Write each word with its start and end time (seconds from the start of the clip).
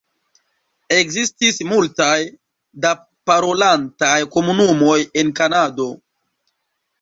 Ekzistis 0.95 1.59
multaj 1.73 2.15
da 2.85 2.93
parolantaj 3.31 4.17
komunumoj 4.37 4.97
en 5.23 5.31
Kanado. 5.43 5.89